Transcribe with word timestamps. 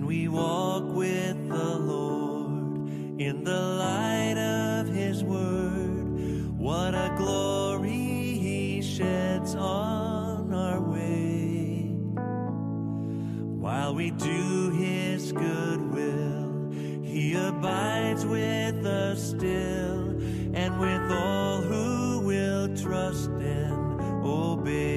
we 0.00 0.26
walk 0.26 0.84
with 0.84 1.48
the 1.50 1.78
Lord 1.78 2.88
in 3.20 3.44
the 3.44 3.60
light 3.60 4.38
of 4.38 4.88
His 4.88 5.22
Word. 5.22 6.58
What 6.58 6.94
a 6.94 7.12
glory 7.18 7.90
He 7.90 8.80
sheds 8.80 9.54
on 9.54 10.54
our 10.54 10.80
way. 10.80 11.92
While 13.60 13.94
we 13.94 14.12
do 14.12 14.70
His 14.70 15.30
good 15.30 15.82
will, 15.92 16.72
He 17.02 17.34
abides 17.34 18.24
with 18.24 18.86
us 18.86 19.30
still 19.30 20.08
and 20.54 20.80
with 20.80 21.12
all 21.12 21.60
who 21.60 22.20
will 22.20 22.74
trust 22.74 23.28
and 23.28 24.24
obey. 24.24 24.91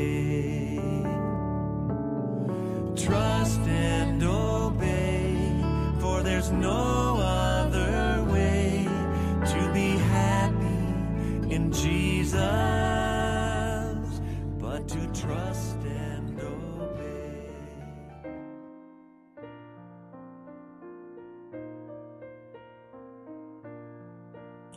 There's 6.46 6.62
no 6.62 7.18
other 7.18 8.24
way 8.32 8.88
to 9.46 9.74
be 9.74 9.98
happy 9.98 11.56
in 11.56 11.72
Jesus 11.72 12.36
but 14.60 14.88
to 14.88 15.08
trust 15.20 15.78
and 15.78 16.40
obey. 16.40 17.50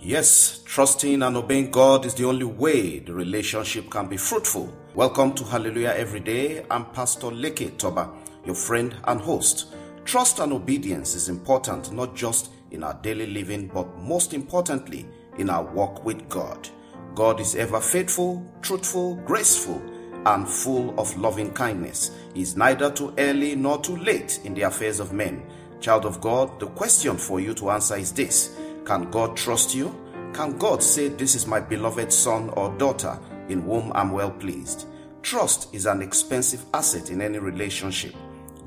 Yes, 0.00 0.62
trusting 0.64 1.22
and 1.22 1.36
obeying 1.36 1.70
God 1.70 2.06
is 2.06 2.14
the 2.14 2.24
only 2.24 2.46
way 2.46 3.00
the 3.00 3.12
relationship 3.12 3.90
can 3.90 4.08
be 4.08 4.16
fruitful. 4.16 4.72
Welcome 4.94 5.34
to 5.34 5.44
Hallelujah 5.44 5.92
Every 5.94 6.20
Day. 6.20 6.64
I'm 6.70 6.86
Pastor 6.86 7.26
Leke 7.26 7.76
Toba, 7.76 8.10
your 8.46 8.54
friend 8.54 8.96
and 9.04 9.20
host. 9.20 9.74
Trust 10.08 10.38
and 10.38 10.54
obedience 10.54 11.14
is 11.14 11.28
important 11.28 11.92
not 11.92 12.16
just 12.16 12.50
in 12.70 12.82
our 12.82 12.94
daily 13.02 13.26
living, 13.26 13.66
but 13.66 13.94
most 13.98 14.32
importantly, 14.32 15.06
in 15.36 15.50
our 15.50 15.62
walk 15.62 16.02
with 16.02 16.26
God. 16.30 16.66
God 17.14 17.40
is 17.40 17.54
ever 17.56 17.78
faithful, 17.78 18.42
truthful, 18.62 19.16
graceful, 19.26 19.82
and 20.24 20.48
full 20.48 20.98
of 20.98 21.14
loving 21.18 21.52
kindness. 21.52 22.12
He 22.32 22.40
is 22.40 22.56
neither 22.56 22.90
too 22.90 23.12
early 23.18 23.54
nor 23.54 23.82
too 23.82 23.98
late 23.98 24.40
in 24.44 24.54
the 24.54 24.62
affairs 24.62 24.98
of 24.98 25.12
men. 25.12 25.42
Child 25.78 26.06
of 26.06 26.22
God, 26.22 26.58
the 26.58 26.68
question 26.68 27.18
for 27.18 27.38
you 27.38 27.52
to 27.52 27.68
answer 27.68 27.96
is 27.96 28.10
this 28.10 28.56
Can 28.86 29.10
God 29.10 29.36
trust 29.36 29.74
you? 29.74 29.94
Can 30.32 30.56
God 30.56 30.82
say, 30.82 31.08
This 31.08 31.34
is 31.34 31.46
my 31.46 31.60
beloved 31.60 32.10
son 32.10 32.48
or 32.56 32.70
daughter 32.78 33.18
in 33.50 33.60
whom 33.60 33.92
I'm 33.94 34.12
well 34.12 34.30
pleased? 34.30 34.86
Trust 35.20 35.74
is 35.74 35.84
an 35.84 36.00
expensive 36.00 36.64
asset 36.72 37.10
in 37.10 37.20
any 37.20 37.38
relationship. 37.38 38.14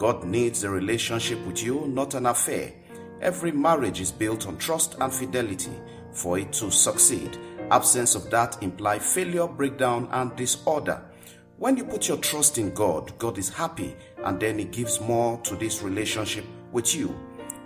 God 0.01 0.23
needs 0.23 0.63
a 0.63 0.69
relationship 0.71 1.37
with 1.45 1.61
you, 1.61 1.85
not 1.85 2.15
an 2.15 2.25
affair. 2.25 2.73
Every 3.21 3.51
marriage 3.51 4.01
is 4.01 4.11
built 4.11 4.47
on 4.47 4.57
trust 4.57 4.95
and 4.99 5.13
fidelity 5.13 5.69
for 6.11 6.39
it 6.39 6.51
to 6.53 6.71
succeed. 6.71 7.37
Absence 7.69 8.15
of 8.15 8.31
that 8.31 8.63
imply 8.63 8.97
failure, 8.97 9.45
breakdown, 9.45 10.09
and 10.11 10.35
disorder. 10.35 11.03
When 11.57 11.77
you 11.77 11.83
put 11.83 12.07
your 12.07 12.17
trust 12.17 12.57
in 12.57 12.73
God, 12.73 13.15
God 13.19 13.37
is 13.37 13.49
happy 13.49 13.95
and 14.23 14.39
then 14.39 14.57
He 14.57 14.65
gives 14.65 14.99
more 14.99 15.37
to 15.41 15.55
this 15.55 15.83
relationship 15.83 16.45
with 16.71 16.95
you. 16.95 17.15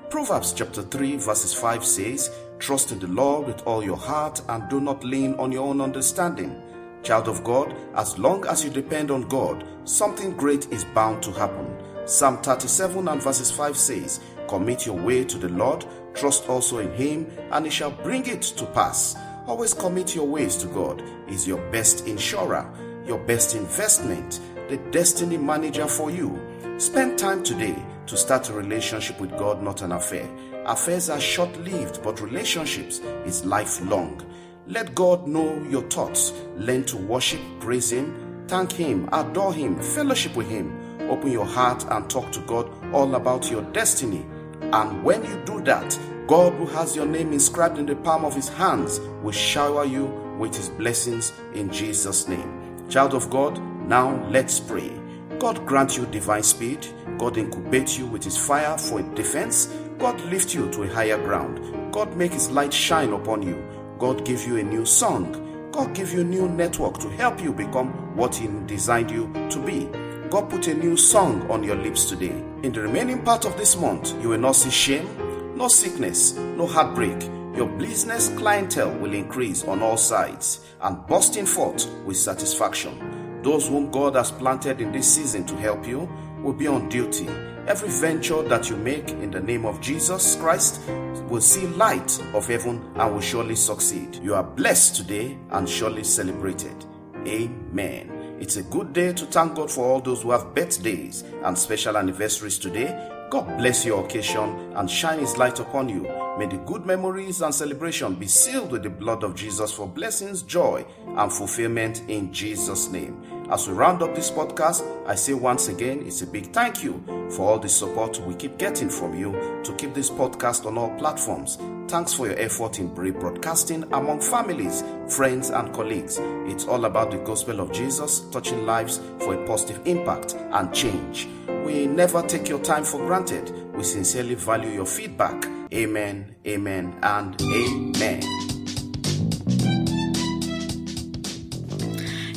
Proverbs 0.10 0.52
chapter 0.52 0.82
3, 0.82 1.16
verses 1.16 1.54
5 1.54 1.86
says, 1.86 2.38
Trust 2.60 2.92
in 2.92 3.00
the 3.00 3.08
Lord 3.08 3.48
with 3.48 3.66
all 3.66 3.82
your 3.82 3.96
heart 3.96 4.42
and 4.50 4.70
do 4.70 4.82
not 4.82 5.06
lean 5.06 5.36
on 5.36 5.54
your 5.54 5.70
own 5.70 5.80
understanding. 5.80 6.62
Child 7.02 7.30
of 7.30 7.46
God, 7.46 7.74
as 7.96 8.20
long 8.20 8.46
as 8.46 8.62
you 8.62 8.70
depend 8.70 9.10
on 9.10 9.22
God, 9.30 9.66
something 9.86 10.36
great 10.36 10.70
is 10.74 10.84
bound 10.84 11.24
to 11.24 11.32
happen. 11.32 11.75
Psalm 12.06 12.38
37 12.38 13.08
and 13.08 13.22
verses 13.22 13.50
5 13.50 13.76
says, 13.76 14.20
Commit 14.48 14.86
your 14.86 14.96
way 14.96 15.24
to 15.24 15.40
the 15.40 15.50
Lord, 15.50 15.86
trust 16.14 16.48
also 16.48 16.78
in 16.78 16.94
Him, 16.94 17.32
and 17.52 17.66
He 17.66 17.72
shall 17.72 17.90
bring 17.90 18.28
it 18.28 18.44
to 18.44 18.66
pass. 18.68 19.16
Always 19.48 19.74
commit 19.74 20.14
your 20.14 20.28
ways 20.28 20.56
to 20.58 20.68
God. 20.68 21.04
He's 21.28 21.48
your 21.48 21.60
best 21.72 22.08
insurer, 22.08 22.72
your 23.06 23.18
best 23.18 23.56
investment, 23.56 24.40
the 24.70 24.78
destiny 24.92 25.38
manager 25.38 25.88
for 25.88 26.12
you. 26.12 26.40
Spend 26.78 27.18
time 27.18 27.42
today 27.42 27.76
to 28.06 28.18
start 28.18 28.50
a 28.50 28.54
relationship 28.54 29.20
with 29.20 29.32
God, 29.32 29.64
not 29.64 29.82
an 29.82 29.92
affair. 29.92 30.30
Affairs 30.66 31.10
are 31.10 31.20
short 31.20 31.56
lived, 31.62 32.04
but 32.04 32.22
relationships 32.22 33.00
is 33.26 33.46
lifelong. 33.46 34.22
Let 34.68 34.94
God 34.94 35.28
know 35.28 35.64
your 35.70 35.84
thoughts. 35.90 36.34
Learn 36.56 36.84
to 36.86 36.98
worship, 36.98 37.42
praise 37.60 37.92
Him, 37.92 38.46
thank 38.48 38.72
Him, 38.72 39.10
adore 39.12 39.54
Him, 39.54 39.80
fellowship 39.80 40.36
with 40.36 40.48
Him. 40.48 40.85
Open 41.10 41.32
your 41.32 41.46
heart 41.46 41.86
and 41.92 42.10
talk 42.10 42.32
to 42.32 42.40
God 42.42 42.70
all 42.94 43.16
about 43.16 43.50
your 43.52 43.62
destiny. 43.72 44.26
And 44.62 45.04
when 45.04 45.24
you 45.24 45.42
do 45.46 45.62
that, 45.62 45.98
God, 46.28 46.54
who 46.54 46.66
has 46.66 46.96
your 46.96 47.06
name 47.06 47.32
inscribed 47.32 47.78
in 47.78 47.86
the 47.86 47.96
palm 47.96 48.26
of 48.26 48.34
His 48.34 48.50
hands, 48.50 49.00
will 49.22 49.32
shower 49.32 49.86
you 49.86 50.06
with 50.40 50.56
His 50.56 50.70
blessings 50.70 51.34
in 51.54 51.72
Jesus' 51.72 52.28
name. 52.28 52.88
Child 52.90 53.14
of 53.14 53.30
God, 53.30 53.60
now 53.88 54.16
let's 54.30 54.60
pray. 54.60 54.92
God 55.40 55.66
grant 55.66 55.98
you 55.98 56.06
divine 56.08 56.44
speed. 56.44 56.88
God 57.18 57.38
incubate 57.38 57.98
you 57.98 58.08
with 58.08 58.24
His 58.24 58.38
fire 58.38 58.78
for 58.78 59.02
defense. 59.14 59.68
God 60.00 60.20
lift 60.22 60.54
you 60.54 60.70
to 60.72 60.84
a 60.84 60.88
higher 60.88 61.18
ground. 61.18 61.94
God 61.94 62.16
make 62.18 62.34
His 62.34 62.50
light 62.50 62.74
shine 62.74 63.14
upon 63.14 63.44
you. 63.44 63.64
God 64.00 64.26
give 64.26 64.46
you 64.48 64.58
a 64.58 64.64
new 64.64 64.86
song. 64.86 65.70
God 65.72 65.94
give 65.94 66.12
you 66.14 66.22
a 66.22 66.24
new 66.24 66.50
network 66.50 66.98
to 67.00 67.10
help 67.10 67.42
you 67.42 67.54
become 67.54 67.90
what 68.16 68.36
He 68.36 68.48
designed 68.66 69.12
you 69.12 69.32
to 69.50 69.60
be. 69.64 69.90
God 70.36 70.50
put 70.50 70.68
a 70.68 70.74
new 70.74 70.98
song 70.98 71.50
on 71.50 71.64
your 71.64 71.78
lips 71.78 72.10
today. 72.10 72.44
In 72.64 72.74
the 72.74 72.82
remaining 72.82 73.24
part 73.24 73.46
of 73.46 73.56
this 73.56 73.78
month, 73.78 74.22
you 74.22 74.28
will 74.28 74.38
not 74.38 74.58
see 74.58 74.70
shame, 74.70 75.56
no 75.56 75.70
sickness, 75.70 76.34
no 76.36 76.68
heartbreak. 76.68 77.24
Your 77.56 77.70
business 77.78 78.28
clientele 78.38 78.92
will 79.00 79.14
increase 79.14 79.64
on 79.64 79.82
all 79.82 79.96
sides 79.96 80.60
and 80.82 81.08
bursting 81.08 81.46
forth 81.46 81.90
with 82.04 82.18
satisfaction. 82.18 83.42
Those 83.44 83.70
whom 83.70 83.90
God 83.92 84.16
has 84.16 84.30
planted 84.30 84.82
in 84.82 84.92
this 84.92 85.08
season 85.08 85.46
to 85.46 85.56
help 85.56 85.88
you 85.88 86.00
will 86.44 86.52
be 86.52 86.68
on 86.68 86.90
duty. 86.90 87.30
Every 87.66 87.88
venture 87.88 88.42
that 88.42 88.70
you 88.70 88.76
make 88.76 89.12
in 89.12 89.32
the 89.32 89.40
name 89.40 89.66
of 89.66 89.80
Jesus 89.80 90.36
Christ 90.36 90.82
will 91.30 91.40
see 91.40 91.66
light 91.66 92.22
of 92.34 92.46
heaven 92.46 92.92
and 92.96 93.14
will 93.14 93.22
surely 93.22 93.56
succeed. 93.56 94.18
You 94.22 94.36
are 94.36 94.44
blessed 94.44 94.98
today 94.98 95.38
and 95.52 95.70
surely 95.70 96.04
celebrated. 96.04 96.84
Amen. 97.26 98.25
It's 98.38 98.58
a 98.58 98.64
good 98.64 98.92
day 98.92 99.14
to 99.14 99.26
thank 99.28 99.56
God 99.56 99.72
for 99.72 99.86
all 99.86 100.02
those 100.02 100.24
who 100.24 100.32
have 100.32 100.54
birthdays 100.54 101.24
and 101.44 101.58
special 101.58 101.96
anniversaries 101.96 102.60
today. 102.60 103.12
God 103.30 103.58
bless 103.58 103.86
your 103.86 104.04
occasion 104.04 104.74
and 104.76 104.92
shine 104.92 105.20
His 105.20 105.38
light 105.38 105.60
upon 105.62 105.88
you. 105.88 106.02
May 106.38 106.48
the 106.48 106.62
good 106.66 106.86
memories 106.86 107.42
and 107.42 107.56
celebration 107.56 108.16
be 108.16 108.28
sealed 108.28 108.72
with 108.72 108.84
the 108.84 108.90
blood 108.90 109.24
of 109.24 109.36
Jesus 109.36 109.72
for 109.72 109.88
blessings, 109.88 110.42
joy, 110.44 110.86
and 111.08 111.32
fulfillment 111.32 112.04
in 112.10 112.34
Jesus' 112.34 112.90
name. 112.90 113.22
As 113.50 113.68
we 113.68 113.76
round 113.76 114.02
up 114.02 114.16
this 114.16 114.32
podcast, 114.32 114.84
I 115.08 115.14
say 115.14 115.34
once 115.34 115.68
again, 115.68 116.02
it's 116.06 116.24
a 116.24 116.28
big 116.28 116.52
thank 116.52 116.84
you 116.84 117.04
for 117.30 117.52
all 117.52 117.60
the 117.60 117.70
support 117.70 118.20
we 118.22 118.34
keep 118.34 118.58
getting 118.58 118.90
from 118.90 119.16
you 119.16 119.34
to 119.64 119.76
keep 119.76 119.94
this 119.94 120.10
podcast 120.10 120.66
on 120.66 120.80
all 120.80 120.90
platforms. 120.98 121.58
Thanks 121.88 122.12
for 122.14 122.26
your 122.28 122.40
effort 122.40 122.80
in 122.80 122.88
broadcasting 122.94 123.84
among 123.94 124.22
families, 124.22 124.84
friends, 125.08 125.52
and 125.52 125.72
colleagues. 125.74 126.18
It's 126.20 126.66
all 126.66 126.86
about 126.86 127.12
the 127.12 127.18
gospel 127.18 127.60
of 127.60 127.72
Jesus, 127.72 128.22
touching 128.32 128.66
lives 128.66 129.00
for 129.20 129.36
a 129.36 129.46
positive 129.46 129.86
impact 129.86 130.34
and 130.34 130.74
change. 130.74 131.28
We 131.66 131.86
never 131.86 132.24
take 132.24 132.50
your 132.50 132.60
time 132.60 132.84
for 132.84 132.98
granted. 132.98 133.52
We 133.76 133.84
sincerely 133.84 134.36
value 134.36 134.72
your 134.72 134.88
feedback. 134.88 135.46
Amen, 135.72 136.36
amen, 136.48 136.98
and 137.04 137.40
amen. 137.42 138.55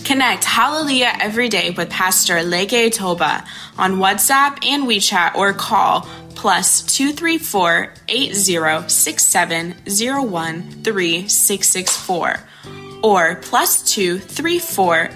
Connect 0.09 0.43
Hallelujah 0.43 1.13
every 1.21 1.51
day 1.51 1.69
with 1.69 1.91
Pastor 1.91 2.37
Leke 2.37 2.91
Toba 2.91 3.45
on 3.77 3.97
WhatsApp 3.97 4.65
and 4.65 4.85
WeChat 4.85 5.35
or 5.35 5.53
call 5.53 6.09
plus 6.35 6.81
234 6.97 7.93
8067 8.09 9.75
013 9.85 11.29
or 13.03 13.35
plus 13.35 13.83
234 13.93 15.11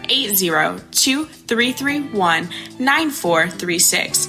2331 0.90 2.50
9436. 2.78 4.28